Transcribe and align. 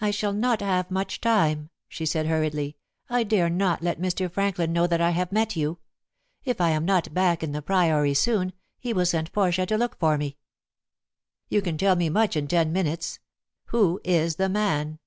"I 0.00 0.12
shall 0.12 0.32
not 0.32 0.60
have 0.60 0.92
much 0.92 1.20
time," 1.20 1.70
she 1.88 2.06
said 2.06 2.26
hurriedly. 2.26 2.76
"I 3.08 3.24
dare 3.24 3.50
not 3.50 3.82
let 3.82 4.00
Mr. 4.00 4.30
Franklin 4.30 4.72
know 4.72 4.86
that 4.86 5.00
I 5.00 5.10
have 5.10 5.32
met 5.32 5.56
you. 5.56 5.80
If 6.44 6.60
I 6.60 6.70
am 6.70 6.84
not 6.84 7.12
back 7.12 7.42
in 7.42 7.50
the 7.50 7.60
Priory 7.60 8.14
soon, 8.14 8.52
he 8.78 8.92
will 8.92 9.06
send 9.06 9.32
Portia 9.32 9.66
to 9.66 9.76
look 9.76 9.98
for 9.98 10.16
me." 10.16 10.36
"You 11.48 11.62
can 11.62 11.76
tell 11.76 11.96
me 11.96 12.08
much 12.08 12.36
in 12.36 12.46
ten 12.46 12.72
minutes. 12.72 13.18
Who 13.70 14.00
is 14.04 14.36
the 14.36 14.48
man?" 14.48 15.00